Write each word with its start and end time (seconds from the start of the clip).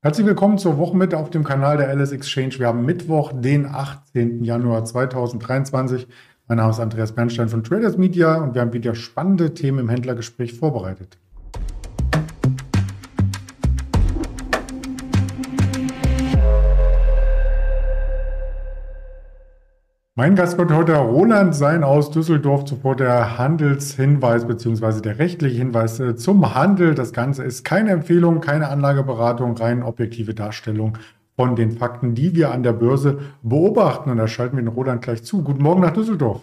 Herzlich 0.00 0.28
willkommen 0.28 0.58
zur 0.58 0.78
Wochenmitte 0.78 1.18
auf 1.18 1.28
dem 1.28 1.42
Kanal 1.42 1.76
der 1.76 1.92
LS 1.92 2.12
Exchange. 2.12 2.60
Wir 2.60 2.68
haben 2.68 2.84
Mittwoch, 2.84 3.32
den 3.34 3.66
18. 3.66 4.44
Januar 4.44 4.84
2023. 4.84 6.06
Mein 6.46 6.58
Name 6.58 6.70
ist 6.70 6.78
Andreas 6.78 7.16
Bernstein 7.16 7.48
von 7.48 7.64
Traders 7.64 7.96
Media 7.96 8.36
und 8.36 8.54
wir 8.54 8.60
haben 8.60 8.72
wieder 8.72 8.94
spannende 8.94 9.54
Themen 9.54 9.80
im 9.80 9.88
Händlergespräch 9.88 10.54
vorbereitet. 10.54 11.18
Mein 20.18 20.34
Gast 20.34 20.58
wird 20.58 20.72
heute 20.72 20.96
Roland 20.96 21.54
sein 21.54 21.84
aus 21.84 22.10
Düsseldorf, 22.10 22.64
zuvor 22.64 22.96
der 22.96 23.38
Handelshinweis 23.38 24.48
bzw. 24.48 25.00
der 25.00 25.20
rechtliche 25.20 25.58
Hinweis 25.58 26.00
äh, 26.00 26.16
zum 26.16 26.56
Handel. 26.56 26.96
Das 26.96 27.12
Ganze 27.12 27.44
ist 27.44 27.62
keine 27.62 27.92
Empfehlung, 27.92 28.40
keine 28.40 28.66
Anlageberatung, 28.66 29.56
rein 29.56 29.84
objektive 29.84 30.34
Darstellung 30.34 30.98
von 31.36 31.54
den 31.54 31.70
Fakten, 31.70 32.16
die 32.16 32.34
wir 32.34 32.50
an 32.50 32.64
der 32.64 32.72
Börse 32.72 33.20
beobachten. 33.42 34.10
Und 34.10 34.16
da 34.16 34.26
schalten 34.26 34.56
wir 34.56 34.64
den 34.64 34.72
Roland 34.72 35.02
gleich 35.02 35.22
zu. 35.22 35.44
Guten 35.44 35.62
Morgen 35.62 35.82
nach 35.82 35.92
Düsseldorf. 35.92 36.40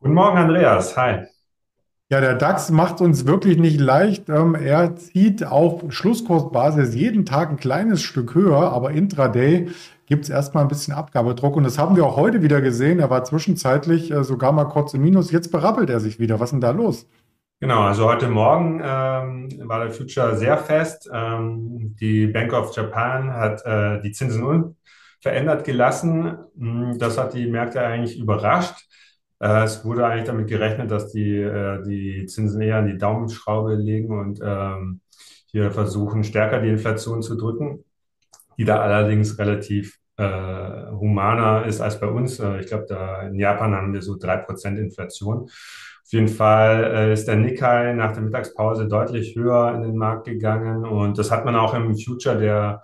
Guten 0.00 0.12
Morgen, 0.12 0.36
Andreas. 0.36 0.94
Hi. 0.98 1.24
Ja, 2.10 2.20
der 2.20 2.34
DAX 2.34 2.70
macht 2.70 3.00
uns 3.00 3.24
wirklich 3.24 3.56
nicht 3.56 3.80
leicht. 3.80 4.28
Ähm, 4.28 4.54
er 4.54 4.96
zieht 4.96 5.46
auf 5.46 5.84
Schlusskursbasis 5.88 6.94
jeden 6.94 7.24
Tag 7.24 7.48
ein 7.48 7.56
kleines 7.56 8.02
Stück 8.02 8.34
höher, 8.34 8.72
aber 8.72 8.90
intraday 8.90 9.68
gibt 10.10 10.24
es 10.24 10.30
erstmal 10.30 10.64
ein 10.64 10.68
bisschen 10.68 10.92
Abgabedruck. 10.92 11.56
Und 11.56 11.62
das 11.62 11.78
haben 11.78 11.94
wir 11.94 12.04
auch 12.04 12.16
heute 12.16 12.42
wieder 12.42 12.60
gesehen. 12.60 12.98
Er 12.98 13.10
war 13.10 13.22
zwischenzeitlich 13.22 14.10
äh, 14.10 14.24
sogar 14.24 14.50
mal 14.50 14.64
kurz 14.64 14.92
im 14.92 15.02
Minus. 15.02 15.30
Jetzt 15.30 15.52
berappelt 15.52 15.88
er 15.88 16.00
sich 16.00 16.18
wieder. 16.18 16.40
Was 16.40 16.48
ist 16.48 16.54
denn 16.54 16.60
da 16.60 16.72
los? 16.72 17.08
Genau, 17.60 17.82
also 17.82 18.06
heute 18.06 18.28
Morgen 18.28 18.80
ähm, 18.82 19.68
war 19.68 19.84
der 19.84 19.92
Future 19.92 20.36
sehr 20.36 20.58
fest. 20.58 21.08
Ähm, 21.12 21.94
die 22.00 22.26
Bank 22.26 22.52
of 22.52 22.74
Japan 22.74 23.32
hat 23.32 23.64
äh, 23.64 24.00
die 24.00 24.10
Zinsen 24.10 24.42
unverändert 24.42 25.62
gelassen. 25.62 26.38
Hm, 26.58 26.98
das 26.98 27.16
hat 27.16 27.34
die 27.34 27.46
Märkte 27.46 27.80
eigentlich 27.80 28.18
überrascht. 28.18 28.88
Äh, 29.38 29.62
es 29.62 29.84
wurde 29.84 30.04
eigentlich 30.04 30.26
damit 30.26 30.48
gerechnet, 30.48 30.90
dass 30.90 31.12
die, 31.12 31.36
äh, 31.36 31.84
die 31.84 32.26
Zinsen 32.26 32.60
eher 32.60 32.78
an 32.78 32.86
die 32.88 32.98
Daumenschraube 32.98 33.76
legen 33.76 34.18
und 34.18 34.40
ähm, 34.42 35.02
hier 35.46 35.70
versuchen, 35.70 36.24
stärker 36.24 36.60
die 36.60 36.70
Inflation 36.70 37.22
zu 37.22 37.36
drücken, 37.36 37.84
die 38.58 38.64
da 38.64 38.80
allerdings 38.80 39.38
relativ 39.38 39.99
äh, 40.20 40.90
humaner 40.92 41.64
ist 41.66 41.80
als 41.80 41.98
bei 41.98 42.06
uns. 42.06 42.38
Äh, 42.38 42.60
ich 42.60 42.66
glaube, 42.66 42.86
da 42.88 43.22
in 43.22 43.34
Japan 43.34 43.74
haben 43.74 43.92
wir 43.92 44.02
so 44.02 44.16
drei 44.18 44.36
Prozent 44.36 44.78
Inflation. 44.78 45.44
Auf 45.44 46.12
jeden 46.12 46.28
Fall 46.28 46.84
äh, 46.94 47.12
ist 47.12 47.26
der 47.26 47.36
Nikkei 47.36 47.92
nach 47.94 48.12
der 48.12 48.22
Mittagspause 48.22 48.86
deutlich 48.86 49.34
höher 49.34 49.74
in 49.74 49.82
den 49.82 49.96
Markt 49.96 50.26
gegangen 50.26 50.84
und 50.84 51.18
das 51.18 51.30
hat 51.30 51.44
man 51.44 51.56
auch 51.56 51.72
im 51.74 51.96
Future, 51.96 52.38
der 52.38 52.82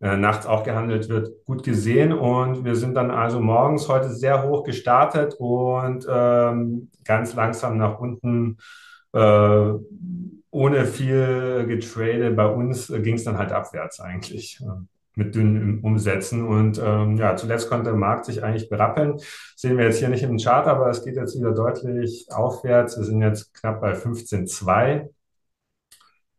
äh, 0.00 0.16
nachts 0.16 0.46
auch 0.46 0.62
gehandelt 0.62 1.08
wird, 1.08 1.44
gut 1.44 1.62
gesehen. 1.64 2.12
Und 2.12 2.64
wir 2.64 2.76
sind 2.76 2.94
dann 2.94 3.10
also 3.10 3.40
morgens 3.40 3.88
heute 3.88 4.10
sehr 4.10 4.44
hoch 4.44 4.64
gestartet 4.64 5.34
und 5.38 6.06
ähm, 6.08 6.90
ganz 7.04 7.34
langsam 7.34 7.76
nach 7.78 7.98
unten 7.98 8.58
äh, 9.12 9.72
ohne 10.50 10.84
viel 10.86 11.66
getradet. 11.66 12.36
Bei 12.36 12.46
uns 12.46 12.86
ging 12.88 13.16
es 13.16 13.24
dann 13.24 13.38
halt 13.38 13.52
abwärts 13.52 14.00
eigentlich 14.00 14.60
mit 15.18 15.34
dünnen 15.34 15.80
Umsätzen. 15.82 16.46
Und 16.46 16.80
ähm, 16.82 17.16
ja, 17.16 17.36
zuletzt 17.36 17.68
konnte 17.68 17.90
der 17.90 17.98
Markt 17.98 18.24
sich 18.24 18.42
eigentlich 18.42 18.70
berappeln. 18.70 19.16
Sehen 19.56 19.76
wir 19.76 19.84
jetzt 19.84 19.98
hier 19.98 20.08
nicht 20.08 20.22
im 20.22 20.38
Chart, 20.38 20.66
aber 20.66 20.88
es 20.88 21.04
geht 21.04 21.16
jetzt 21.16 21.36
wieder 21.36 21.52
deutlich 21.52 22.28
aufwärts. 22.30 22.96
Wir 22.96 23.04
sind 23.04 23.20
jetzt 23.20 23.52
knapp 23.52 23.80
bei 23.80 23.92
15,2. 23.92 25.08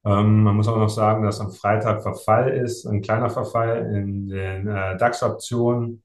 Ähm, 0.06 0.44
man 0.44 0.56
muss 0.56 0.68
auch 0.70 0.78
noch 0.78 0.90
sagen, 0.90 1.24
dass 1.24 1.42
am 1.42 1.52
Freitag 1.52 2.02
Verfall 2.02 2.50
ist, 2.50 2.86
ein 2.86 3.02
kleiner 3.02 3.30
Verfall 3.30 3.94
in 3.94 4.28
den 4.30 4.68
äh, 4.68 4.98
DAX-Optionen. 4.98 6.02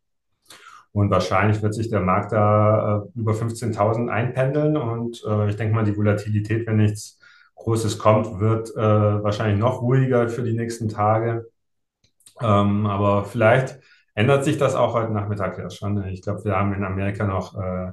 Und 0.93 1.11
wahrscheinlich 1.11 1.63
wird 1.63 1.75
sich 1.75 1.91
der 1.91 2.01
Markt 2.01 2.33
da 2.33 3.05
äh, 3.15 3.19
über 3.19 3.33
15.000 3.33 4.09
einpendeln. 4.09 4.77
Und 4.77 5.23
äh, 5.29 5.49
ich 5.49 5.57
denke 5.57 5.75
mal, 5.75 5.85
die 5.85 5.97
Volatilität, 5.97 6.67
wenn 6.67 6.77
nichts 6.77 7.21
Großes 7.55 7.99
kommt, 7.99 8.41
wird 8.41 8.71
äh, 8.77 9.23
wahrscheinlich 9.23 9.61
noch 9.61 9.81
ruhiger 9.81 10.29
für 10.29 10.43
die 10.43 10.55
nächsten 10.55 10.89
Tage. 10.89 11.47
Ähm, 12.41 12.87
aber 12.87 13.25
vielleicht 13.25 13.79
ändert 14.15 14.45
sich 14.45 14.59
das 14.59 14.75
auch 14.75 14.95
heute 14.95 15.13
Nachmittag 15.13 15.59
ja 15.59 15.71
schon. 15.71 16.05
Ich 16.09 16.23
glaube, 16.23 16.45
wir 16.45 16.57
haben 16.57 16.73
in 16.73 16.85
Amerika 16.85 17.27
noch 17.27 17.55
äh, 17.61 17.93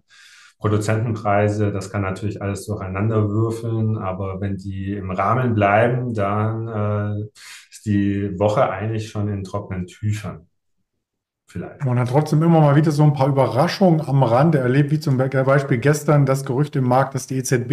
Produzentenpreise. 0.60 1.72
Das 1.72 1.90
kann 1.90 2.04
natürlich 2.04 2.42
alles 2.42 2.66
durcheinander 2.66 3.30
würfeln, 3.30 3.98
aber 3.98 4.40
wenn 4.42 4.58
die 4.58 4.94
im 4.94 5.12
Rahmen 5.12 5.56
bleiben, 5.56 6.14
dann 6.14 6.68
äh, 6.68 7.24
ist 7.70 7.86
die 7.86 8.40
Woche 8.40 8.70
eigentlich 8.70 9.10
schon 9.10 9.28
in 9.28 9.44
trockenen 9.44 9.88
Tüchern 9.88 10.51
vielleicht. 11.52 11.86
Man 11.86 12.00
hat 12.00 12.10
trotzdem 12.10 12.42
immer 12.42 12.62
mal 12.62 12.76
wieder 12.76 12.92
so 12.92 13.04
ein 13.04 13.14
paar 13.14 13.28
Überraschungen 13.28 14.02
am 14.02 14.24
Rande 14.24 14.60
erlebt, 14.60 14.92
wie 14.92 15.00
zum 15.00 15.18
Beispiel 15.18 15.78
gestern 15.78 16.26
das 16.26 16.46
Gerücht 16.46 16.76
im 16.76 16.86
Markt, 16.86 17.14
dass 17.14 17.28
die 17.28 17.38
EZB 17.38 17.72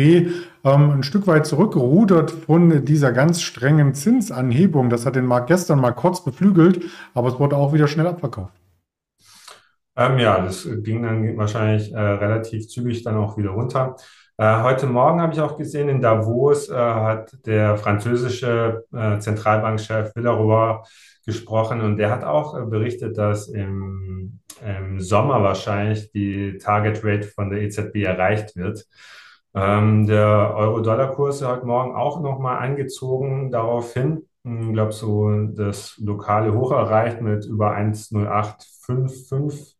ähm, 0.65 0.91
ein 0.91 1.03
Stück 1.03 1.27
weit 1.27 1.47
zurückgerudert 1.47 2.31
von 2.31 2.84
dieser 2.84 3.12
ganz 3.12 3.41
strengen 3.41 3.94
Zinsanhebung. 3.94 4.91
Das 4.91 5.06
hat 5.06 5.16
den 5.16 5.27
Markt 5.27 5.47
gestern 5.47 5.81
mal 5.81 5.93
kurz 5.93 6.22
beflügelt, 6.25 6.84
aber 7.15 7.28
es 7.28 7.39
wurde 7.39 7.56
auch 7.56 7.72
wieder 7.72 7.89
schnell 7.89 8.06
abverkauft. 8.06 8.55
Ähm, 9.97 10.19
ja, 10.19 10.41
das 10.41 10.69
ging 10.83 11.03
dann 11.03 11.37
wahrscheinlich 11.37 11.93
äh, 11.93 11.99
relativ 11.99 12.69
zügig 12.69 13.03
dann 13.03 13.16
auch 13.16 13.37
wieder 13.37 13.50
runter. 13.50 13.97
Äh, 14.41 14.62
heute 14.62 14.87
Morgen 14.87 15.21
habe 15.21 15.32
ich 15.32 15.41
auch 15.41 15.56
gesehen, 15.56 15.88
in 15.88 16.00
Davos 16.00 16.69
äh, 16.69 16.75
hat 16.76 17.37
der 17.44 17.76
französische 17.76 18.84
äh, 18.93 19.19
Zentralbankchef 19.19 20.15
Villeroy 20.15 20.78
gesprochen 21.26 21.81
und 21.81 21.97
der 21.97 22.10
hat 22.10 22.22
auch 22.22 22.54
berichtet, 22.66 23.19
dass 23.19 23.48
im, 23.48 24.38
im 24.65 25.00
Sommer 25.00 25.43
wahrscheinlich 25.43 26.12
die 26.12 26.56
Target 26.59 27.04
Rate 27.04 27.27
von 27.27 27.50
der 27.50 27.62
EZB 27.62 28.04
erreicht 28.04 28.54
wird. 28.54 28.87
Ähm, 29.54 30.06
der 30.06 30.54
Euro-Dollar-Kurs 30.54 31.41
ist 31.41 31.47
heute 31.48 31.66
Morgen 31.66 31.97
auch 31.97 32.21
nochmal 32.21 32.59
angezogen 32.59 33.50
darauf 33.50 33.93
hin. 33.94 34.22
Ich 34.44 34.72
glaube, 34.72 34.93
so 34.93 35.47
das 35.48 35.98
lokale 35.98 36.54
Hoch 36.54 36.71
erreicht 36.71 37.21
mit 37.21 37.44
über 37.44 37.72
1,0855. 37.77 39.75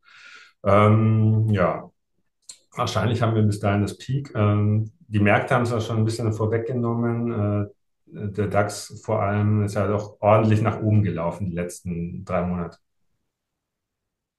Ähm, 0.65 1.47
ja, 1.51 1.91
wahrscheinlich 2.79 3.21
haben 3.23 3.35
wir 3.35 3.43
bis 3.43 3.61
dahin 3.61 3.83
das 3.83 3.99
Peak. 3.99 4.33
Ähm, 4.35 4.93
die 5.09 5.21
Märkte 5.21 5.55
haben 5.55 5.63
es 5.63 5.71
ja 5.71 5.81
schon 5.81 5.99
ein 5.99 6.05
bisschen 6.05 6.33
vorweggenommen. 6.33 7.67
Äh, 7.67 7.67
der 8.11 8.47
DAX 8.47 9.03
vor 9.05 9.23
allem 9.23 9.65
ist 9.65 9.75
ja 9.75 9.87
doch 9.87 10.17
ordentlich 10.21 10.63
nach 10.63 10.81
oben 10.81 11.03
gelaufen 11.03 11.47
die 11.47 11.55
letzten 11.55 12.25
drei 12.25 12.43
Monate. 12.47 12.79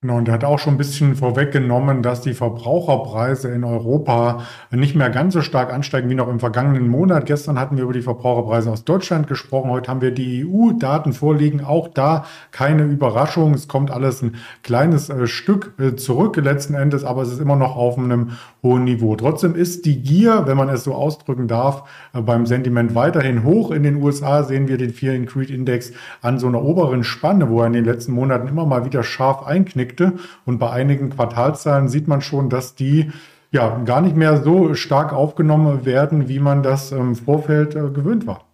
Genau, 0.01 0.15
und 0.15 0.29
er 0.29 0.35
hat 0.35 0.45
auch 0.45 0.59
schon 0.59 0.75
ein 0.75 0.77
bisschen 0.77 1.13
vorweggenommen, 1.17 2.01
dass 2.01 2.21
die 2.21 2.33
Verbraucherpreise 2.33 3.49
in 3.49 3.65
Europa 3.65 4.43
nicht 4.71 4.95
mehr 4.95 5.09
ganz 5.09 5.33
so 5.33 5.41
stark 5.41 5.73
ansteigen 5.73 6.09
wie 6.09 6.15
noch 6.15 6.29
im 6.29 6.39
vergangenen 6.39 6.87
Monat. 6.87 7.25
Gestern 7.25 7.59
hatten 7.59 7.75
wir 7.75 7.83
über 7.83 7.91
die 7.91 8.01
Verbraucherpreise 8.01 8.71
aus 8.71 8.85
Deutschland 8.85 9.27
gesprochen. 9.27 9.69
Heute 9.71 9.91
haben 9.91 9.99
wir 9.99 10.11
die 10.11 10.45
EU-Daten 10.47 11.11
vorliegen. 11.11 11.65
Auch 11.65 11.89
da 11.89 12.23
keine 12.51 12.83
Überraschung. 12.83 13.53
Es 13.53 13.67
kommt 13.67 13.91
alles 13.91 14.21
ein 14.21 14.37
kleines 14.63 15.09
äh, 15.09 15.27
Stück 15.27 15.73
äh, 15.77 15.97
zurück 15.97 16.37
letzten 16.37 16.75
Endes, 16.75 17.03
aber 17.03 17.23
es 17.23 17.33
ist 17.33 17.41
immer 17.41 17.57
noch 17.57 17.75
auf 17.75 17.97
einem 17.97 18.37
hohen 18.63 18.85
Niveau. 18.85 19.15
Trotzdem 19.17 19.55
ist 19.55 19.85
die 19.85 20.01
Gier, 20.01 20.43
wenn 20.45 20.57
man 20.57 20.69
es 20.69 20.85
so 20.85 20.93
ausdrücken 20.93 21.47
darf, 21.47 21.83
äh, 22.13 22.21
beim 22.21 22.45
Sentiment 22.45 22.95
weiterhin 22.95 23.43
hoch. 23.43 23.71
In 23.71 23.83
den 23.83 24.01
USA 24.01 24.43
sehen 24.43 24.69
wir 24.69 24.77
den 24.77 24.91
Fear 24.91 25.15
and 25.15 25.27
Creed 25.27 25.49
Index 25.49 25.91
an 26.21 26.39
so 26.39 26.47
einer 26.47 26.63
oberen 26.63 27.03
Spanne, 27.03 27.49
wo 27.49 27.59
er 27.59 27.67
in 27.67 27.73
den 27.73 27.85
letzten 27.85 28.13
Monaten 28.13 28.47
immer 28.47 28.65
mal 28.65 28.85
wieder 28.85 29.03
scharf 29.03 29.45
einknickt 29.45 29.89
Konflikte. 29.89 30.13
Und 30.45 30.59
bei 30.59 30.69
einigen 30.69 31.09
Quartalzahlen 31.09 31.87
sieht 31.87 32.07
man 32.07 32.21
schon, 32.21 32.49
dass 32.49 32.75
die 32.75 33.11
ja 33.51 33.81
gar 33.83 34.01
nicht 34.01 34.15
mehr 34.15 34.41
so 34.43 34.75
stark 34.75 35.13
aufgenommen 35.13 35.85
werden, 35.85 36.29
wie 36.29 36.39
man 36.39 36.63
das 36.63 36.91
im 36.91 37.15
Vorfeld 37.15 37.75
äh, 37.75 37.89
gewöhnt 37.89 38.27
war. 38.27 38.48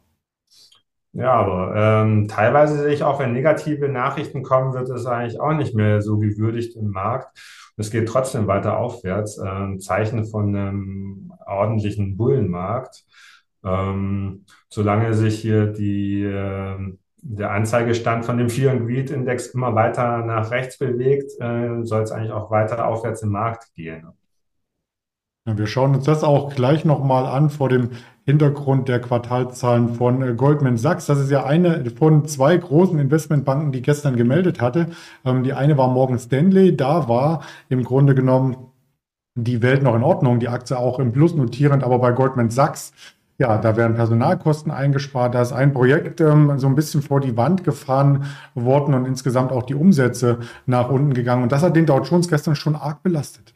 Ja, 1.15 1.31
aber 1.31 1.73
ähm, 1.75 2.27
teilweise 2.27 2.77
sehe 2.77 2.93
ich 2.93 3.03
auch, 3.03 3.19
wenn 3.19 3.31
negative 3.31 3.87
Nachrichten 3.87 4.43
kommen, 4.43 4.73
wird 4.73 4.89
es 4.89 5.05
eigentlich 5.05 5.39
auch 5.39 5.53
nicht 5.53 5.73
mehr 5.73 6.01
so 6.01 6.17
gewürdigt 6.17 6.75
im 6.75 6.89
Markt. 6.89 7.39
Es 7.77 7.89
geht 7.89 8.09
trotzdem 8.09 8.47
weiter 8.47 8.77
aufwärts. 8.77 9.37
Äh, 9.37 9.77
Zeichen 9.77 10.25
von 10.25 10.53
einem 10.53 11.33
ordentlichen 11.45 12.17
Bullenmarkt. 12.17 13.05
Ähm, 13.63 14.45
solange 14.67 15.13
sich 15.13 15.39
hier 15.39 15.67
die 15.67 16.23
äh, 16.23 16.77
der 17.27 17.51
Anzeigestand 17.51 18.25
von 18.25 18.37
dem 18.37 18.49
Fear 18.49 18.77
Greed 18.77 19.09
Index 19.09 19.47
immer 19.47 19.73
weiter 19.73 20.17
nach 20.17 20.51
rechts 20.51 20.77
bewegt, 20.77 21.31
äh, 21.39 21.83
soll 21.83 22.03
es 22.03 22.11
eigentlich 22.11 22.33
auch 22.33 22.51
weiter 22.51 22.85
aufwärts 22.87 23.23
im 23.23 23.29
Markt 23.29 23.73
gehen. 23.73 24.05
Ja, 25.47 25.57
wir 25.57 25.67
schauen 25.67 25.93
uns 25.95 26.05
das 26.05 26.23
auch 26.23 26.55
gleich 26.55 26.85
nochmal 26.85 27.25
an 27.27 27.49
vor 27.51 27.69
dem 27.69 27.91
Hintergrund 28.25 28.87
der 28.87 28.99
Quartalzahlen 28.99 29.93
von 29.93 30.21
äh, 30.23 30.33
Goldman 30.33 30.77
Sachs. 30.77 31.05
Das 31.05 31.19
ist 31.19 31.29
ja 31.29 31.43
eine 31.45 31.85
von 31.91 32.25
zwei 32.25 32.57
großen 32.57 32.97
Investmentbanken, 32.97 33.71
die 33.71 33.83
gestern 33.83 34.15
gemeldet 34.15 34.59
hatte. 34.59 34.87
Ähm, 35.23 35.43
die 35.43 35.53
eine 35.53 35.77
war 35.77 35.87
Morgan 35.87 36.17
Stanley. 36.17 36.75
Da 36.75 37.07
war 37.07 37.43
im 37.69 37.83
Grunde 37.83 38.15
genommen 38.15 38.57
die 39.35 39.61
Welt 39.61 39.83
noch 39.83 39.95
in 39.95 40.03
Ordnung, 40.03 40.39
die 40.39 40.47
Aktie 40.49 40.77
auch 40.77 40.99
im 40.99 41.11
Plus 41.11 41.35
notierend, 41.35 41.83
aber 41.83 41.99
bei 41.99 42.11
Goldman 42.11 42.49
Sachs 42.49 42.93
Ja, 43.37 43.57
da 43.59 43.77
werden 43.77 43.95
Personalkosten 43.95 44.71
eingespart. 44.71 45.35
Da 45.35 45.41
ist 45.41 45.53
ein 45.53 45.73
Projekt 45.73 46.21
ähm, 46.21 46.57
so 46.59 46.67
ein 46.67 46.75
bisschen 46.75 47.01
vor 47.03 47.21
die 47.21 47.37
Wand 47.37 47.63
gefahren 47.63 48.25
worden 48.55 48.93
und 48.95 49.05
insgesamt 49.05 49.51
auch 49.51 49.63
die 49.63 49.75
Umsätze 49.75 50.39
nach 50.67 50.89
unten 50.89 51.13
gegangen. 51.13 51.43
Und 51.43 51.51
das 51.51 51.63
hat 51.63 51.75
den 51.75 51.87
Dow 51.87 52.01
Jones 52.01 52.29
gestern 52.29 52.55
schon 52.55 52.75
arg 52.75 53.03
belastet. 53.03 53.54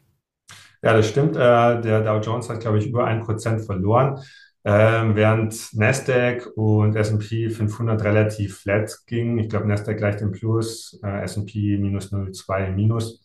Ja, 0.82 0.94
das 0.94 1.08
stimmt. 1.08 1.36
Äh, 1.36 1.80
der 1.80 2.00
Dow 2.02 2.20
Jones 2.20 2.48
hat, 2.48 2.60
glaube 2.60 2.78
ich, 2.78 2.86
über 2.86 3.04
ein 3.04 3.20
Prozent 3.20 3.60
verloren, 3.64 4.18
ähm, 4.64 5.14
während 5.14 5.74
Nasdaq 5.74 6.46
und 6.56 6.96
S&P 6.96 7.50
500 7.50 8.02
relativ 8.02 8.58
flat 8.60 8.90
gingen. 9.06 9.38
Ich 9.38 9.48
glaube, 9.50 9.68
Nasdaq 9.68 9.98
gleicht 9.98 10.20
im 10.22 10.32
Plus, 10.32 10.98
äh, 11.04 11.22
S&P 11.22 11.76
minus 11.78 12.12
0,2 12.12 12.66
im 12.68 12.76
Minus. 12.76 13.22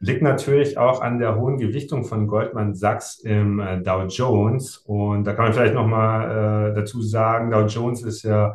Liegt 0.00 0.22
natürlich 0.22 0.76
auch 0.78 1.00
an 1.00 1.18
der 1.18 1.36
hohen 1.36 1.58
Gewichtung 1.58 2.04
von 2.04 2.26
Goldman 2.26 2.74
Sachs 2.74 3.18
im 3.20 3.58
äh, 3.60 3.80
Dow 3.80 4.04
Jones. 4.06 4.78
Und 4.78 5.24
da 5.24 5.32
kann 5.32 5.46
man 5.46 5.54
vielleicht 5.54 5.74
nochmal 5.74 6.70
äh, 6.70 6.74
dazu 6.74 7.02
sagen, 7.02 7.50
Dow 7.50 7.66
Jones 7.66 8.02
ist 8.02 8.22
ja 8.22 8.54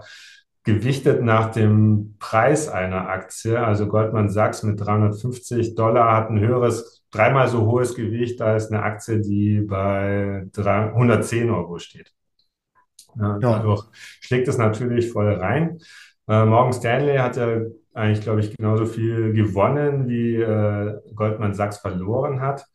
gewichtet 0.64 1.24
nach 1.24 1.52
dem 1.52 2.16
Preis 2.20 2.70
einer 2.70 3.10
Aktie. 3.10 3.60
Also 3.60 3.88
Goldman 3.88 4.30
Sachs 4.30 4.64
mit 4.64 4.80
350 4.80 5.76
Dollar 5.76 6.16
hat 6.16 6.30
ein 6.30 6.40
höheres, 6.40 6.99
dreimal 7.12 7.48
so 7.48 7.66
hohes 7.66 7.96
Gewicht 7.96 8.42
als 8.42 8.72
eine 8.72 8.84
Aktie, 8.84 9.20
die 9.20 9.62
bei 9.62 10.46
110 10.56 11.50
Euro 11.50 11.80
steht. 11.80 12.12
Ja, 13.20 13.38
dadurch 13.40 13.86
schlägt 14.22 14.48
es 14.48 14.58
natürlich 14.58 15.12
voll 15.12 15.34
rein. 15.34 15.80
Äh, 16.28 16.46
Morgan 16.46 16.74
Stanley 16.74 17.18
hat 17.18 17.38
ja 17.38 17.62
eigentlich, 17.94 18.22
glaube 18.22 18.40
ich, 18.42 18.56
genauso 18.56 18.86
viel 18.86 19.34
gewonnen, 19.34 20.08
wie 20.08 20.36
äh, 20.36 21.00
Goldman 21.16 21.54
Sachs 21.54 21.80
verloren 21.80 22.42
hat. 22.42 22.66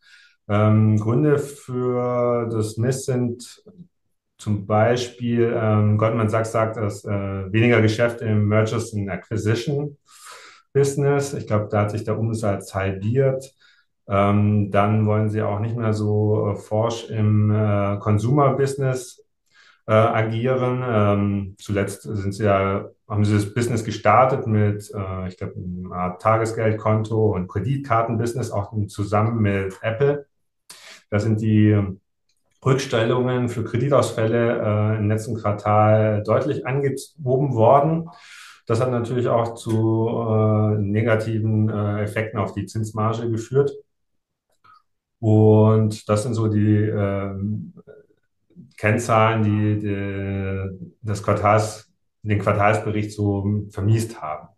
Ähm, 0.47 0.97
Gründe 0.97 1.39
für 1.39 2.47
das 2.51 2.77
Miss 2.77 3.05
sind 3.05 3.63
zum 4.37 4.67
Beispiel, 4.67 5.55
ähm, 5.57 5.97
Goldman 5.97 6.29
Sachs 6.29 6.51
sagt, 6.51 6.77
dass 6.77 7.05
äh, 7.05 7.51
weniger 7.51 7.81
Geschäft 7.81 8.21
im 8.21 8.47
Mergers 8.47 8.93
and 8.93 9.09
Acquisition 9.09 9.97
Business. 10.73 11.33
Ich 11.33 11.47
glaube, 11.47 11.69
da 11.71 11.81
hat 11.81 11.91
sich 11.91 12.03
der 12.03 12.19
Umsatz 12.19 12.75
halbiert. 12.75 13.55
Ähm, 14.07 14.69
dann 14.71 15.05
wollen 15.05 15.29
sie 15.29 15.41
auch 15.41 15.59
nicht 15.59 15.75
mehr 15.75 15.93
so 15.93 16.51
äh, 16.51 16.55
forsch 16.55 17.09
im 17.09 17.51
äh, 17.51 17.97
Consumer 17.99 18.53
Business 18.53 19.25
äh, 19.87 19.93
agieren. 19.93 20.83
Ähm, 20.85 21.55
zuletzt 21.59 22.03
sind 22.03 22.33
sie 22.33 22.45
ja, 22.45 22.89
haben 23.07 23.25
sie 23.25 23.33
das 23.33 23.53
Business 23.53 23.83
gestartet 23.83 24.47
mit, 24.47 24.91
äh, 24.93 25.27
ich 25.27 25.37
glaube, 25.37 25.55
Art 25.91 26.21
Tagesgeldkonto 26.21 27.33
und 27.33 27.47
Kreditkartenbusiness, 27.47 28.51
auch 28.51 28.73
zusammen 28.87 29.41
mit 29.41 29.77
Apple. 29.81 30.27
Da 31.09 31.19
sind 31.19 31.41
die 31.41 31.79
Rückstellungen 32.65 33.49
für 33.49 33.63
Kreditausfälle 33.63 34.61
äh, 34.61 34.97
im 34.97 35.07
letzten 35.07 35.35
Quartal 35.35 36.23
deutlich 36.23 36.65
angehoben 36.65 37.53
worden. 37.53 38.09
Das 38.65 38.81
hat 38.81 38.89
natürlich 38.89 39.27
auch 39.27 39.53
zu 39.53 40.09
äh, 40.09 40.77
negativen 40.79 41.69
äh, 41.69 42.01
Effekten 42.03 42.39
auf 42.39 42.53
die 42.53 42.65
Zinsmarge 42.65 43.29
geführt. 43.29 43.71
Und 45.19 46.07
das 46.09 46.23
sind 46.23 46.33
so 46.33 46.47
die 46.47 46.75
ähm, 46.75 47.73
Kennzahlen, 48.77 49.43
die, 49.43 49.79
die 49.79 50.95
das 51.01 51.23
Quartals, 51.23 51.91
den 52.21 52.39
Quartalsbericht 52.39 53.11
so 53.11 53.65
vermiest 53.69 54.21
haben. 54.21 54.49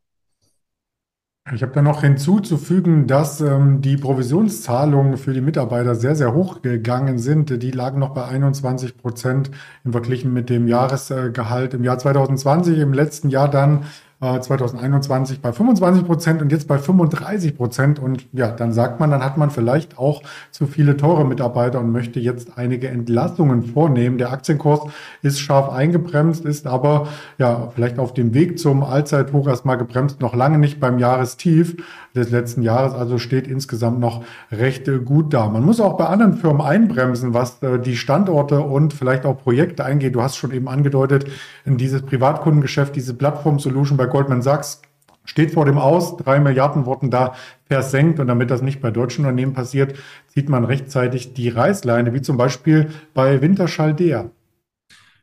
Ich 1.54 1.62
habe 1.62 1.72
da 1.72 1.82
noch 1.82 2.02
hinzuzufügen, 2.02 3.08
dass 3.08 3.40
ähm, 3.40 3.80
die 3.82 3.96
Provisionszahlungen 3.96 5.16
für 5.16 5.34
die 5.34 5.40
Mitarbeiter 5.40 5.96
sehr, 5.96 6.14
sehr 6.14 6.34
hoch 6.34 6.62
gegangen 6.62 7.20
sind. 7.20 7.64
Die 7.64 7.72
lagen 7.72 8.00
noch 8.00 8.14
bei 8.14 8.26
21 8.26 8.98
Prozent 8.98 9.52
im 9.86 9.94
Verglichen 9.94 10.34
mit 10.34 10.50
dem 10.50 10.68
Jahresgehalt 10.68 11.74
im 11.74 11.86
Jahr 11.86 12.00
2020. 12.00 12.78
Im 12.80 12.92
letzten 12.92 13.30
Jahr 13.30 13.50
dann 13.50 13.86
2021 14.20 15.38
äh, 15.38 15.40
bei 15.42 15.52
25 15.52 16.06
Prozent 16.06 16.42
und 16.42 16.52
jetzt 16.52 16.68
bei 16.68 16.80
35 16.80 17.56
Prozent. 17.56 18.00
Und 18.00 18.26
ja, 18.34 18.50
dann 18.50 18.74
sagt 18.74 19.00
man, 19.00 19.12
dann 19.12 19.24
hat 19.24 19.38
man 19.38 19.52
vielleicht 19.52 20.00
auch 20.00 20.24
zu 20.50 20.66
viele 20.66 20.98
teure 20.98 21.24
Mitarbeiter 21.24 21.80
und 21.80 21.92
möchte 21.92 22.20
jetzt 22.20 22.58
einige 22.58 22.88
Entlassungen 22.88 23.64
vornehmen. 23.64 24.18
Der 24.18 24.32
Aktienkurs 24.32 24.82
ist 25.22 25.40
scharf 25.40 25.70
eingebremst, 25.70 26.46
ist 26.46 26.66
aber 26.66 27.08
ja 27.38 27.70
vielleicht 27.76 28.00
auf 28.00 28.14
dem 28.14 28.34
Weg 28.34 28.58
zum 28.58 28.84
Allzeithoch 28.84 29.48
erstmal 29.48 29.78
gebremst, 29.78 30.20
noch 30.20 30.34
lange 30.34 30.58
nicht 30.58 30.80
beim 30.80 30.98
Jahrestief 30.98 31.76
des 32.16 32.32
letzten 32.32 32.64
Jahres, 32.64 32.94
also 32.94 33.20
steht 33.20 33.48
insgesamt 33.48 34.00
noch 34.00 34.24
recht 34.52 34.88
äh, 34.88 34.98
gut 34.98 35.32
da. 35.32 35.48
Man 35.48 35.64
muss 35.64 35.80
auch 35.80 35.96
bei 35.96 36.08
anderen 36.08 36.38
Firmen 36.38 36.62
einbremsen, 36.62 37.36
was 37.36 37.62
äh, 37.62 37.78
die 37.80 37.96
Standorte 37.96 38.62
und 38.62 38.94
vielleicht 38.94 39.28
auch 39.28 39.38
Projekte 39.38 39.86
eingeht. 39.86 40.16
Du 40.16 40.24
hast 40.24 40.38
schon 40.38 40.52
eben 40.52 40.68
angedeutet, 40.68 41.28
in 41.66 41.78
dieses 41.78 42.02
Privatkundengeschäft, 42.02 42.96
diese 42.96 43.14
Plattform-Solution 43.14 43.96
bei 43.96 44.07
Goldman 44.08 44.42
Sachs 44.42 44.82
steht 45.26 45.52
vor 45.52 45.66
dem 45.66 45.78
Aus. 45.78 46.18
Drei 46.18 46.40
Milliarden 46.40 46.86
wurden 46.86 47.12
da 47.12 47.36
versenkt 47.66 48.20
und 48.20 48.28
damit 48.28 48.50
das 48.50 48.62
nicht 48.62 48.82
bei 48.82 48.92
deutschen 48.92 49.26
Unternehmen 49.26 49.54
passiert, 49.54 49.98
zieht 50.28 50.50
man 50.50 50.64
rechtzeitig 50.64 51.34
die 51.34 51.50
Reißleine, 51.50 52.14
wie 52.14 52.22
zum 52.22 52.38
Beispiel 52.38 52.90
bei 53.14 53.42
Winterschaldea. 53.42 54.32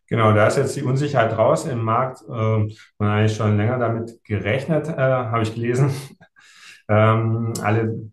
Genau, 0.06 0.32
da 0.32 0.46
ist 0.46 0.58
jetzt 0.58 0.76
die 0.76 0.82
Unsicherheit 0.82 1.36
raus 1.36 1.64
im 1.64 1.82
Markt. 1.82 2.22
Ähm, 2.28 2.72
man 2.98 3.08
hat 3.08 3.18
eigentlich 3.18 3.36
schon 3.36 3.56
länger 3.56 3.78
damit 3.78 4.22
gerechnet, 4.24 4.88
äh, 4.88 4.92
habe 4.96 5.42
ich 5.42 5.54
gelesen. 5.54 5.90
Ähm, 6.86 7.54
alle 7.62 8.10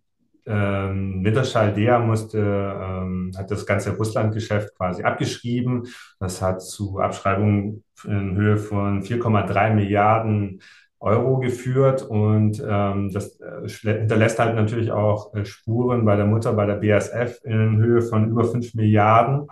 ähm, 0.51 1.24
Winterschall 1.24 2.00
musste, 2.00 2.38
ähm, 2.39 3.31
hat 3.38 3.50
das 3.50 3.65
ganze 3.65 3.95
Russlandgeschäft 3.95 4.75
quasi 4.75 5.03
abgeschrieben. 5.03 5.88
Das 6.19 6.42
hat 6.42 6.62
zu 6.62 7.00
Abschreibungen 7.00 7.83
in 8.06 8.36
Höhe 8.36 8.57
von 8.57 9.01
4,3 9.03 9.74
Milliarden 9.74 10.62
Euro 11.00 11.39
geführt 11.39 12.03
und 12.03 12.63
ähm, 12.63 13.12
das 13.12 13.39
äh, 13.39 13.68
hinterlässt 13.68 14.38
halt 14.38 14.56
natürlich 14.56 14.92
auch 14.92 15.33
äh, 15.33 15.45
Spuren 15.45 16.06
bei 16.06 16.15
der 16.15 16.25
Mutter, 16.25 16.53
bei 16.53 16.68
der 16.68 16.75
BASF 16.75 17.39
in 17.44 17.77
Höhe 17.77 18.03
von 18.03 18.30
über 18.30 18.44
5 18.44 18.75
Milliarden. 18.75 19.48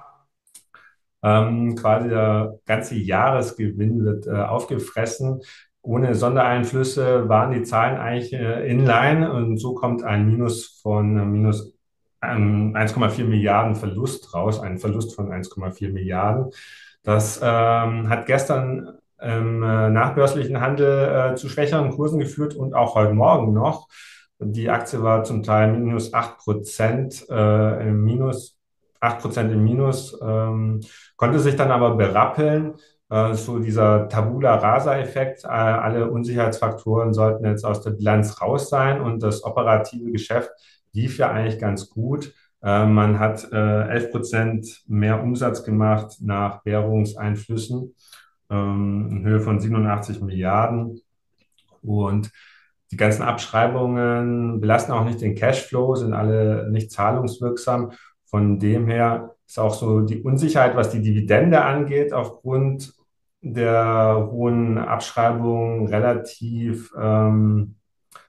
Ähm, 1.23 1.75
quasi 1.75 2.09
der 2.09 2.59
ganze 2.65 2.95
Jahresgewinn 2.95 4.05
wird 4.05 4.27
äh, 4.27 4.31
aufgefressen 4.31 5.41
ohne 5.89 6.13
Sondereinflüsse 6.13 7.27
waren 7.29 7.51
die 7.51 7.63
Zahlen 7.63 7.97
eigentlich 7.97 8.31
äh, 8.31 8.69
inline 8.69 9.33
und 9.33 9.57
so 9.57 9.73
kommt 9.73 10.03
ein 10.03 10.27
Minus 10.27 10.79
von 10.83 11.17
äh, 11.17 11.25
minus 11.25 11.73
1,4 12.21 13.19
ähm, 13.21 13.29
Milliarden 13.29 13.75
Verlust 13.75 14.35
raus, 14.35 14.59
ein 14.59 14.77
Verlust 14.77 15.15
von 15.15 15.31
1,4 15.31 15.91
Milliarden. 15.91 16.51
Das 17.01 17.39
ähm, 17.41 18.07
hat 18.07 18.27
gestern 18.27 18.99
im 19.19 19.63
äh, 19.63 19.89
nachbörslichen 19.89 20.61
Handel 20.61 21.31
äh, 21.31 21.35
zu 21.35 21.49
schwächeren 21.49 21.89
Kursen 21.89 22.19
geführt 22.19 22.55
und 22.55 22.75
auch 22.75 22.93
heute 22.93 23.13
Morgen 23.13 23.53
noch. 23.53 23.87
Die 24.37 24.69
Aktie 24.69 25.01
war 25.01 25.23
zum 25.23 25.41
Teil 25.41 25.71
minus 25.71 26.13
8 26.13 26.37
Prozent 26.37 27.25
äh, 27.31 27.89
im 27.89 28.03
Minus, 28.03 28.59
8 28.99 29.21
Prozent 29.21 29.51
im 29.51 29.63
Minus, 29.63 30.15
ähm, 30.21 30.81
konnte 31.15 31.39
sich 31.39 31.55
dann 31.55 31.71
aber 31.71 31.95
berappeln 31.95 32.75
äh, 33.09 33.33
so 33.33 33.59
dieser 33.59 34.07
Tabula 34.07 34.55
Rasa-Effekt. 34.55 35.43
Äh, 35.43 35.47
alle 35.47 36.11
Unsicherheitsfaktoren 36.11 37.13
sollten 37.13 37.45
jetzt 37.45 37.65
aus 37.65 37.81
der 37.81 37.91
Bilanz 37.91 38.41
raus 38.41 38.69
sein 38.69 39.01
und 39.01 39.23
das 39.23 39.43
operative 39.43 40.11
Geschäft 40.11 40.51
lief 40.93 41.17
ja 41.17 41.31
eigentlich 41.31 41.59
ganz 41.59 41.89
gut. 41.89 42.33
Äh, 42.61 42.85
man 42.85 43.19
hat 43.19 43.51
11 43.51 44.11
Prozent 44.11 44.83
mehr 44.87 45.23
Umsatz 45.23 45.63
gemacht 45.63 46.17
nach 46.21 46.63
Währungseinflüssen 46.65 47.95
ähm, 48.51 49.07
in 49.11 49.23
Höhe 49.23 49.39
von 49.41 49.59
87 49.59 50.21
Milliarden. 50.21 51.01
Und 51.81 52.31
die 52.91 52.97
ganzen 52.97 53.23
Abschreibungen 53.23 54.59
belasten 54.59 54.91
auch 54.91 55.05
nicht 55.05 55.21
den 55.21 55.35
Cashflow, 55.35 55.95
sind 55.95 56.13
alle 56.13 56.69
nicht 56.71 56.91
zahlungswirksam. 56.91 57.91
Von 58.25 58.59
dem 58.59 58.87
her 58.87 59.35
ist 59.47 59.59
auch 59.59 59.73
so 59.73 60.01
die 60.01 60.21
Unsicherheit, 60.21 60.75
was 60.75 60.89
die 60.91 61.01
Dividende 61.01 61.63
angeht, 61.63 62.13
aufgrund 62.13 62.98
der 63.41 64.29
hohen 64.31 64.77
Abschreibung 64.77 65.87
relativ 65.87 66.91
ähm, 66.99 67.75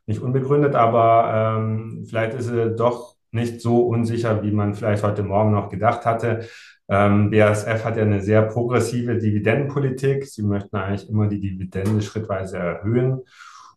nicht 0.06 0.22
unbegründet, 0.22 0.74
aber 0.74 1.58
ähm, 1.58 2.04
vielleicht 2.08 2.34
ist 2.34 2.46
sie 2.46 2.74
doch 2.76 3.16
nicht 3.32 3.60
so 3.60 3.86
unsicher, 3.86 4.42
wie 4.42 4.50
man 4.50 4.74
vielleicht 4.74 5.04
heute 5.04 5.22
Morgen 5.22 5.52
noch 5.52 5.68
gedacht 5.68 6.04
hatte. 6.04 6.46
Ähm, 6.88 7.30
BASF 7.30 7.84
hat 7.84 7.96
ja 7.96 8.02
eine 8.02 8.20
sehr 8.20 8.42
progressive 8.42 9.18
Dividendenpolitik. 9.18 10.26
Sie 10.26 10.42
möchten 10.42 10.76
eigentlich 10.76 11.08
immer 11.08 11.28
die 11.28 11.38
Dividende 11.38 12.02
schrittweise 12.02 12.58
erhöhen. 12.58 13.20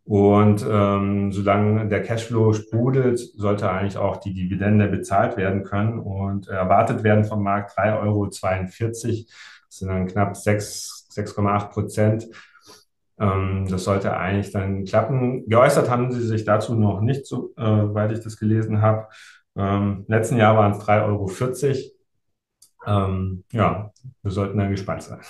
Und 0.06 0.66
ähm, 0.70 1.32
solange 1.32 1.88
der 1.88 2.02
Cashflow 2.02 2.54
sprudelt, 2.54 3.20
sollte 3.20 3.70
eigentlich 3.70 3.98
auch 3.98 4.18
die 4.18 4.34
Dividende 4.34 4.88
bezahlt 4.88 5.38
werden 5.38 5.64
können 5.64 6.00
und 6.00 6.48
erwartet 6.48 7.04
werden 7.04 7.24
vom 7.24 7.44
Markt 7.44 7.78
3,42 7.78 8.02
Euro. 8.02 8.30
Das 9.74 9.80
sind 9.80 9.88
dann 9.88 10.06
knapp 10.06 10.38
6 10.38 11.10
6,8 11.16 11.70
Prozent. 11.72 12.28
Ähm, 13.20 13.66
das 13.68 13.84
sollte 13.86 14.16
eigentlich 14.16 14.52
dann 14.52 14.86
klappen. 14.86 15.50
Geäußert 15.50 15.90
haben 15.90 16.12
sie 16.12 16.22
sich 16.22 16.46
dazu 16.46 16.76
noch 16.76 17.02
nicht, 17.02 17.32
äh, 17.32 17.38
weil 17.58 18.12
ich 18.12 18.20
das 18.20 18.38
gelesen 18.38 18.84
habe. 18.84 19.08
Ähm, 19.56 20.06
letzten 20.08 20.38
Jahr 20.38 20.56
waren 20.58 20.74
es 20.74 20.80
3,40 20.80 21.92
Euro. 22.86 23.08
Ähm, 23.08 23.44
ja, 23.52 23.92
wir 24.22 24.32
sollten 24.32 24.60
dann 24.60 24.70
gespannt 24.70 25.02
sein. 25.02 25.22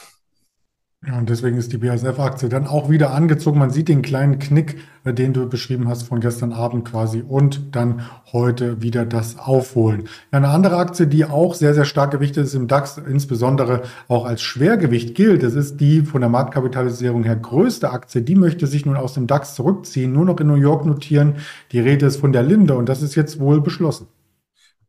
Ja, 1.05 1.17
und 1.17 1.29
deswegen 1.29 1.57
ist 1.57 1.73
die 1.73 1.77
BASF-Aktie 1.77 2.47
dann 2.47 2.65
auch 2.65 2.89
wieder 2.89 3.13
angezogen. 3.13 3.59
Man 3.59 3.71
sieht 3.71 3.89
den 3.89 4.01
kleinen 4.01 4.39
Knick, 4.39 4.77
äh, 5.03 5.13
den 5.13 5.33
du 5.33 5.49
beschrieben 5.49 5.89
hast 5.89 6.03
von 6.03 6.21
gestern 6.21 6.53
Abend 6.53 6.85
quasi 6.85 7.21
und 7.27 7.75
dann 7.75 8.03
heute 8.31 8.81
wieder 8.81 9.05
das 9.05 9.37
Aufholen. 9.37 10.03
Ja, 10.31 10.37
eine 10.37 10.47
andere 10.47 10.77
Aktie, 10.77 11.05
die 11.05 11.25
auch 11.25 11.55
sehr, 11.55 11.73
sehr 11.73 11.83
stark 11.83 12.11
gewichtet 12.11 12.45
ist 12.45 12.53
im 12.53 12.69
DAX, 12.69 12.97
insbesondere 12.97 13.81
auch 14.07 14.23
als 14.25 14.41
Schwergewicht 14.41 15.13
gilt, 15.13 15.43
das 15.43 15.55
ist 15.55 15.81
die 15.81 16.03
von 16.03 16.21
der 16.21 16.29
Marktkapitalisierung 16.29 17.25
her 17.25 17.35
größte 17.35 17.89
Aktie. 17.91 18.21
Die 18.21 18.35
möchte 18.35 18.65
sich 18.65 18.85
nun 18.85 18.95
aus 18.95 19.13
dem 19.13 19.27
DAX 19.27 19.55
zurückziehen, 19.55 20.13
nur 20.13 20.23
noch 20.23 20.39
in 20.39 20.47
New 20.47 20.55
York 20.55 20.85
notieren. 20.85 21.35
Die 21.73 21.81
Rede 21.81 22.05
ist 22.05 22.21
von 22.21 22.31
der 22.31 22.43
Linde 22.43 22.75
und 22.77 22.87
das 22.87 23.01
ist 23.01 23.15
jetzt 23.15 23.41
wohl 23.41 23.59
beschlossen. 23.59 24.07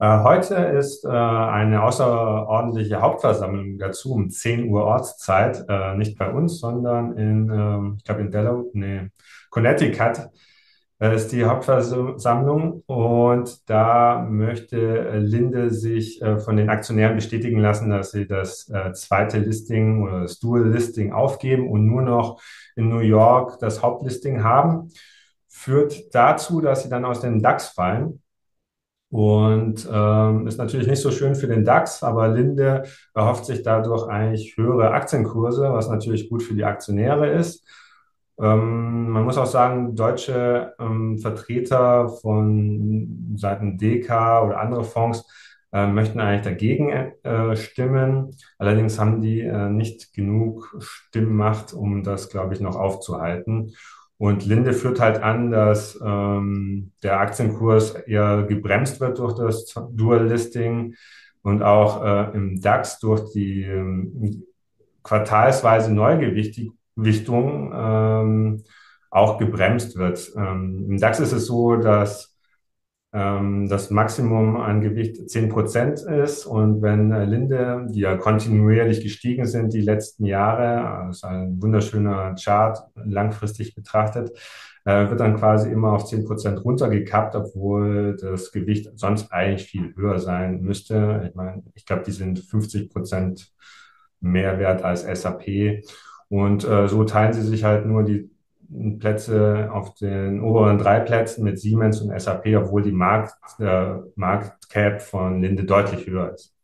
Äh, 0.05 0.23
heute 0.23 0.57
ist 0.57 1.07
äh, 1.07 1.09
eine 1.09 1.83
außerordentliche 1.83 3.01
Hauptversammlung 3.01 3.79
dazu 3.79 4.13
um 4.13 4.29
10 4.29 4.69
Uhr 4.69 4.85
Ortszeit, 4.85 5.65
äh, 5.67 5.97
nicht 5.97 6.19
bei 6.19 6.31
uns, 6.31 6.61
sondern 6.61 7.17
in, 7.17 7.49
ähm, 7.51 7.95
ich 7.97 8.05
glaube 8.05 8.21
in 8.21 8.31
Delaware, 8.31 8.67
nee, 8.75 9.09
Connecticut 9.49 10.29
ist 10.99 11.33
die 11.33 11.45
Hauptversammlung 11.45 12.83
und 12.87 13.69
da 13.69 14.27
möchte 14.29 15.19
Linde 15.19 15.71
sich 15.71 16.23
von 16.39 16.57
den 16.57 16.71
Aktionären 16.71 17.17
bestätigen 17.17 17.59
lassen, 17.59 17.91
dass 17.91 18.13
sie 18.13 18.27
das 18.27 18.71
zweite 18.95 19.39
Listing 19.39 20.03
oder 20.03 20.23
das 20.23 20.39
Dual 20.39 20.69
Listing 20.69 21.13
aufgeben 21.13 21.69
und 21.69 21.85
nur 21.85 22.01
noch 22.03 22.41
in 22.77 22.89
New 22.89 23.01
York 23.01 23.59
das 23.59 23.83
Hauptlisting 23.83 24.45
haben. 24.45 24.91
Führt 25.49 26.15
dazu, 26.15 26.61
dass 26.61 26.85
sie 26.85 26.89
dann 26.89 27.05
aus 27.05 27.21
dem 27.21 27.43
DAX 27.43 27.69
fallen. 27.69 28.23
Und 29.14 29.88
ähm, 29.92 30.49
ist 30.49 30.59
natürlich 30.59 30.88
nicht 30.88 31.00
so 31.00 31.12
schön 31.12 31.37
für 31.37 31.47
den 31.47 31.64
DAX, 31.64 32.02
aber 32.02 32.26
Linde 32.26 32.83
erhofft 33.14 33.44
sich 33.44 33.62
dadurch 33.62 34.09
eigentlich 34.09 34.56
höhere 34.56 34.90
Aktienkurse, 34.90 35.73
was 35.73 35.88
natürlich 35.88 36.28
gut 36.28 36.42
für 36.42 36.54
die 36.54 36.64
Aktionäre 36.64 37.28
ist. 37.28 37.64
Ähm, 38.40 39.11
man 39.11 39.23
muss 39.23 39.38
auch 39.38 39.47
sagen, 39.47 39.94
deutsche 39.94 40.75
ähm, 40.80 41.18
Vertreter 41.18 42.09
von 42.09 43.37
Seiten 43.37 43.78
DK 43.78 44.42
oder 44.47 44.59
andere 44.59 44.83
Fonds 44.83 45.25
äh, 45.73 45.87
möchten 45.87 46.18
eigentlich 46.18 46.42
dagegen 46.42 46.88
äh, 46.90 47.54
stimmen. 47.54 48.37
Allerdings 48.59 48.99
haben 48.99 49.21
die 49.21 49.42
äh, 49.42 49.68
nicht 49.68 50.12
genug 50.12 50.76
Stimmmacht, 50.80 51.73
um 51.73 52.02
das, 52.02 52.30
glaube 52.30 52.54
ich, 52.54 52.61
noch 52.61 52.75
aufzuhalten. 52.75 53.76
Und 54.16 54.47
Linde 54.47 54.73
führt 54.73 55.00
halt 55.00 55.23
an, 55.23 55.50
dass 55.50 55.99
ähm, 56.02 56.92
der 57.02 57.18
Aktienkurs 57.21 57.94
eher 57.94 58.44
gebremst 58.44 59.00
wird 59.00 59.18
durch 59.18 59.35
das 59.35 59.75
Dual 59.92 60.26
Listing 60.28 60.94
und 61.42 61.62
auch 61.62 62.02
äh, 62.04 62.35
im 62.35 62.61
DAX 62.61 62.99
durch 63.00 63.33
die 63.33 63.64
ähm, 63.64 64.44
quartalsweise 65.02 65.92
Neugewichtung 65.92 67.73
ähm, 67.75 68.64
auch 69.11 69.38
gebremst 69.38 69.97
wird. 69.97 70.33
Ähm, 70.37 70.87
Im 70.88 70.99
DAX 70.99 71.21
ist 71.21 71.33
es 71.33 71.47
so, 71.47 71.76
dass 71.76 72.34
ähm, 73.14 73.68
das 73.68 73.90
Maximum 73.90 74.56
an 74.56 74.80
Gewicht 74.80 75.30
10 75.30 75.49
Prozent 75.49 76.00
ist. 76.00 76.47
Und 76.47 76.83
wenn 76.83 77.12
äh, 77.12 77.25
Linde, 77.25 77.87
die 77.88 78.00
ja 78.00 78.16
kontinuierlich 78.16 79.02
gestiegen 79.02 79.47
sind 79.47 79.73
die 79.73 79.80
letzten 79.80 80.26
Jahre, 80.26 81.06
das 81.06 81.18
ist 81.18 81.25
ein 81.25 81.62
wunderschöner 81.62 82.35
Chart, 82.35 82.78
langfristig 82.97 83.76
betrachtet, 83.76 84.33
äh, 84.85 85.09
wird 85.09 85.21
dann 85.21 85.37
quasi 85.37 85.71
immer 85.71 85.92
auf 85.92 86.06
10 86.06 86.25
Prozent 86.25 86.64
runtergekappt, 86.64 87.37
obwohl 87.37 88.16
das 88.21 88.50
Gewicht 88.50 88.90
sonst 88.97 89.33
eigentlich 89.33 89.68
viel 89.68 89.94
höher 89.94 90.18
sein 90.18 90.61
müsste. 90.62 91.26
Ich 91.28 91.37
meine, 91.37 91.62
ich 91.75 91.87
glaube, 91.87 92.02
die 92.04 92.12
sind 92.12 92.40
50 92.40 92.90
Prozent 92.90 93.52
mehr 94.21 94.59
wert 94.59 94.83
als 94.83 95.02
SAP. 95.02 95.85
Und 96.28 96.64
äh, 96.64 96.88
so 96.88 97.04
teilen 97.04 97.33
sie 97.33 97.42
sich 97.42 97.62
halt 97.62 97.87
nur 97.87 98.02
die 98.02 98.28
Plätze 98.99 99.71
auf 99.73 99.94
den 99.94 100.40
oberen 100.40 100.78
drei 100.78 101.00
Plätzen 101.00 101.44
mit 101.44 101.59
Siemens 101.59 102.00
und 102.00 102.18
SAP, 102.18 102.47
obwohl 102.56 102.83
die 102.83 102.92
Markt, 102.92 103.35
äh, 103.61 103.94
Marktcap 104.16 105.02
von 105.02 105.40
Linde 105.40 105.64
deutlich 105.64 106.06
höher 106.06 106.33
ist. 106.33 106.54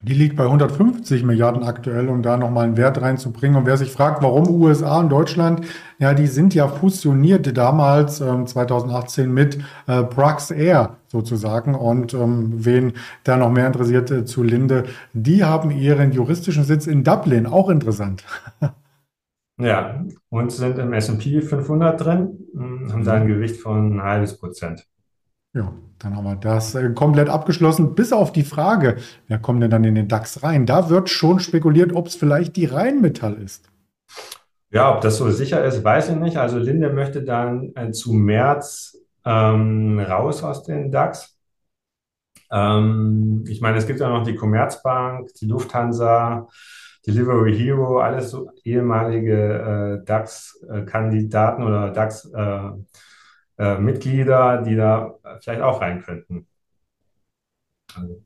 Die 0.00 0.14
liegt 0.14 0.36
bei 0.36 0.44
150 0.44 1.24
Milliarden 1.24 1.64
aktuell, 1.64 2.08
um 2.08 2.22
da 2.22 2.36
nochmal 2.36 2.66
einen 2.66 2.76
Wert 2.76 3.02
reinzubringen. 3.02 3.56
Und 3.56 3.66
wer 3.66 3.76
sich 3.76 3.90
fragt, 3.90 4.22
warum 4.22 4.48
USA 4.48 5.00
und 5.00 5.08
Deutschland, 5.08 5.66
ja, 5.98 6.14
die 6.14 6.28
sind 6.28 6.54
ja 6.54 6.68
fusioniert 6.68 7.56
damals 7.56 8.20
ähm, 8.20 8.46
2018 8.46 9.34
mit 9.34 9.58
äh, 9.88 10.04
Prax 10.04 10.52
Air 10.52 10.98
sozusagen. 11.08 11.74
Und 11.74 12.14
ähm, 12.14 12.64
wen 12.64 12.92
da 13.24 13.36
noch 13.36 13.50
mehr 13.50 13.66
interessiert 13.66 14.12
äh, 14.12 14.24
zu 14.24 14.44
Linde, 14.44 14.84
die 15.14 15.42
haben 15.42 15.72
ihren 15.72 16.12
juristischen 16.12 16.62
Sitz 16.62 16.86
in 16.86 17.02
Dublin. 17.02 17.46
Auch 17.46 17.68
interessant. 17.68 18.22
Ja, 19.58 20.04
und 20.28 20.52
sind 20.52 20.78
im 20.78 20.92
S&P 20.92 21.40
500 21.40 22.00
drin, 22.00 22.46
hm, 22.54 22.92
haben 22.92 23.04
da 23.04 23.14
ein 23.14 23.24
mhm. 23.24 23.28
Gewicht 23.28 23.60
von 23.60 23.96
ein 23.96 24.02
halbes 24.02 24.38
Prozent. 24.38 24.86
Ja, 25.52 25.72
dann 25.98 26.16
haben 26.16 26.24
wir 26.24 26.36
das 26.36 26.74
äh, 26.74 26.90
komplett 26.90 27.28
abgeschlossen, 27.28 27.94
bis 27.94 28.12
auf 28.12 28.32
die 28.32 28.44
Frage, 28.44 28.96
wer 29.26 29.38
kommt 29.38 29.62
denn 29.62 29.70
dann 29.70 29.82
in 29.82 29.96
den 29.96 30.06
DAX 30.06 30.42
rein? 30.42 30.66
Da 30.66 30.90
wird 30.90 31.10
schon 31.10 31.40
spekuliert, 31.40 31.92
ob 31.92 32.06
es 32.06 32.14
vielleicht 32.14 32.54
die 32.56 32.66
Rheinmetall 32.66 33.34
ist. 33.34 33.68
Ja, 34.70 34.94
ob 34.94 35.00
das 35.00 35.16
so 35.16 35.30
sicher 35.30 35.64
ist, 35.64 35.82
weiß 35.82 36.10
ich 36.10 36.16
nicht. 36.16 36.36
Also 36.36 36.58
Linde 36.58 36.92
möchte 36.92 37.24
dann 37.24 37.72
äh, 37.74 37.90
zu 37.90 38.12
März 38.12 38.98
ähm, 39.24 39.98
raus 39.98 40.44
aus 40.44 40.62
den 40.62 40.92
DAX. 40.92 41.36
Ähm, 42.52 43.44
ich 43.48 43.60
meine, 43.60 43.78
es 43.78 43.86
gibt 43.86 44.00
ja 44.00 44.08
noch 44.08 44.24
die 44.24 44.36
Commerzbank, 44.36 45.30
die 45.40 45.46
Lufthansa, 45.46 46.48
Delivery 47.08 47.56
Hero, 47.56 48.00
alles 48.00 48.30
so 48.30 48.50
ehemalige 48.64 50.00
äh, 50.02 50.04
DAX-Kandidaten 50.04 51.62
oder 51.62 51.90
DAX-Mitglieder, 51.90 54.54
äh, 54.54 54.58
äh, 54.58 54.64
die 54.64 54.76
da 54.76 55.14
vielleicht 55.40 55.62
auch 55.62 55.80
rein 55.80 56.02
könnten. 56.02 56.46
Also. 57.96 58.22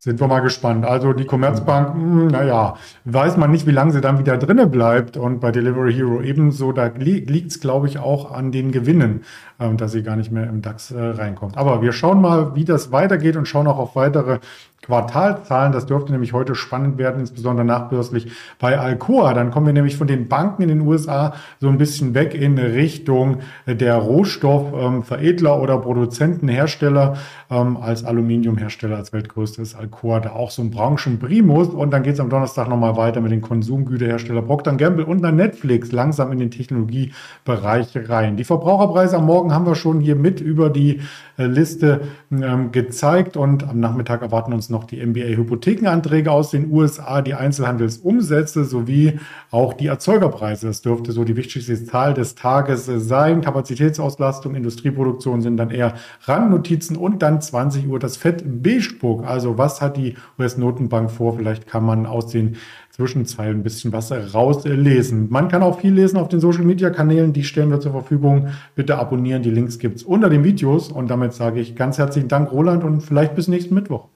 Sind 0.00 0.20
wir 0.20 0.28
mal 0.28 0.40
gespannt. 0.40 0.84
Also 0.84 1.12
die 1.12 1.26
Commerzbank, 1.26 1.94
hm, 1.94 2.28
naja, 2.28 2.76
weiß 3.04 3.36
man 3.36 3.50
nicht, 3.50 3.66
wie 3.66 3.72
lange 3.72 3.90
sie 3.90 4.00
dann 4.00 4.20
wieder 4.20 4.38
drinne 4.38 4.68
bleibt. 4.68 5.16
Und 5.16 5.40
bei 5.40 5.50
Delivery 5.50 5.92
Hero 5.92 6.20
ebenso, 6.20 6.70
da 6.70 6.86
li 6.86 7.18
liegt 7.20 7.50
es, 7.50 7.60
glaube 7.60 7.88
ich, 7.88 7.98
auch 7.98 8.30
an 8.30 8.52
den 8.52 8.70
Gewinnen, 8.70 9.24
ähm, 9.58 9.76
dass 9.76 9.92
sie 9.92 10.04
gar 10.04 10.14
nicht 10.14 10.30
mehr 10.30 10.48
im 10.48 10.62
DAX 10.62 10.92
äh, 10.92 11.00
reinkommt. 11.00 11.56
Aber 11.56 11.82
wir 11.82 11.92
schauen 11.92 12.20
mal, 12.20 12.54
wie 12.54 12.64
das 12.64 12.92
weitergeht 12.92 13.36
und 13.36 13.46
schauen 13.46 13.66
auch 13.66 13.78
auf 13.78 13.96
weitere 13.96 14.38
Quartalzahlen. 14.82 15.72
Das 15.72 15.86
dürfte 15.86 16.12
nämlich 16.12 16.32
heute 16.32 16.54
spannend 16.54 16.98
werden, 16.98 17.20
insbesondere 17.20 17.66
nachbörslich 17.66 18.30
bei 18.58 18.78
Alcoa. 18.78 19.34
Dann 19.34 19.50
kommen 19.50 19.66
wir 19.66 19.72
nämlich 19.72 19.96
von 19.96 20.06
den 20.06 20.28
Banken 20.28 20.62
in 20.62 20.68
den 20.68 20.80
USA 20.80 21.34
so 21.60 21.68
ein 21.68 21.78
bisschen 21.78 22.14
weg 22.14 22.34
in 22.34 22.58
Richtung 22.58 23.38
der 23.66 23.96
Rohstoffveredler 23.96 25.54
ähm, 25.54 25.60
oder 25.60 25.78
Produzentenhersteller 25.78 27.16
ähm, 27.50 27.76
als 27.76 28.04
Aluminiumhersteller, 28.04 28.96
als 28.96 29.12
weltgrößtes 29.12 29.74
Alcoa, 29.74 30.20
da 30.20 30.30
auch 30.30 30.50
so 30.50 30.62
ein 30.62 30.70
Branchenprimus. 30.70 31.68
Und 31.68 31.90
dann 31.90 32.02
geht 32.02 32.14
es 32.14 32.20
am 32.20 32.30
Donnerstag 32.30 32.68
nochmal 32.68 32.96
weiter 32.96 33.20
mit 33.20 33.32
den 33.32 33.42
Konsumgüterhersteller 33.42 34.42
Procter 34.42 34.74
Gamble 34.74 35.04
und 35.04 35.22
dann 35.22 35.36
Netflix 35.36 35.92
langsam 35.92 36.32
in 36.32 36.38
den 36.38 36.50
Technologiebereich 36.50 37.88
rein. 38.08 38.36
Die 38.36 38.44
Verbraucherpreise 38.44 39.16
am 39.16 39.26
Morgen 39.26 39.52
haben 39.52 39.66
wir 39.66 39.74
schon 39.74 40.00
hier 40.00 40.16
mit 40.16 40.40
über 40.40 40.70
die 40.70 41.00
äh, 41.36 41.44
Liste 41.44 42.02
ähm, 42.30 42.72
gezeigt 42.72 43.36
und 43.36 43.68
am 43.68 43.80
Nachmittag 43.80 44.22
erwarten 44.22 44.52
uns 44.52 44.67
noch 44.70 44.84
die 44.84 45.04
MBA-Hypothekenanträge 45.04 46.30
aus 46.30 46.50
den 46.50 46.70
USA, 46.70 47.22
die 47.22 47.34
Einzelhandelsumsätze 47.34 48.64
sowie 48.64 49.18
auch 49.50 49.74
die 49.74 49.86
Erzeugerpreise. 49.86 50.66
Das 50.66 50.82
dürfte 50.82 51.12
so 51.12 51.24
die 51.24 51.36
wichtigste 51.36 51.82
Zahl 51.84 52.14
des 52.14 52.34
Tages 52.34 52.86
sein. 52.86 53.40
Kapazitätsauslastung, 53.40 54.54
Industrieproduktion 54.54 55.40
sind 55.42 55.56
dann 55.56 55.70
eher 55.70 55.94
Randnotizen 56.22 56.96
und 56.96 57.22
dann 57.22 57.40
20 57.40 57.88
Uhr 57.88 57.98
das 57.98 58.16
Fett 58.16 58.44
Beige-Book. 58.62 59.26
Also 59.26 59.58
was 59.58 59.80
hat 59.80 59.96
die 59.96 60.14
US-Notenbank 60.38 61.10
vor? 61.10 61.36
Vielleicht 61.36 61.66
kann 61.66 61.84
man 61.84 62.06
aus 62.06 62.26
den 62.28 62.56
Zwischenzeilen 62.98 63.60
ein 63.60 63.62
bisschen 63.62 63.92
was 63.92 64.10
rauslesen. 64.10 65.28
Man 65.30 65.46
kann 65.46 65.62
auch 65.62 65.78
viel 65.78 65.92
lesen 65.92 66.16
auf 66.16 66.28
den 66.28 66.40
Social 66.40 66.64
Media 66.64 66.90
Kanälen, 66.90 67.32
die 67.32 67.44
stellen 67.44 67.70
wir 67.70 67.78
zur 67.78 67.92
Verfügung. 67.92 68.48
Bitte 68.74 68.98
abonnieren, 68.98 69.42
die 69.44 69.50
Links 69.50 69.78
gibt 69.78 69.98
es 69.98 70.02
unter 70.02 70.28
den 70.28 70.42
Videos. 70.42 70.90
Und 70.90 71.08
damit 71.08 71.32
sage 71.32 71.60
ich 71.60 71.76
ganz 71.76 71.98
herzlichen 71.98 72.26
Dank, 72.26 72.50
Roland, 72.50 72.82
und 72.82 73.00
vielleicht 73.00 73.36
bis 73.36 73.46
nächsten 73.46 73.74
Mittwoch. 73.74 74.08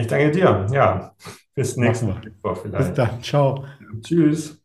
Ich 0.00 0.06
danke 0.06 0.30
dir. 0.30 0.66
Ja, 0.72 1.14
bis 1.54 1.76
nächsten 1.76 2.06
vielleicht. 2.62 2.88
Bis 2.88 2.94
dann. 2.94 3.22
Ciao. 3.22 3.66
Tschüss. 4.02 4.59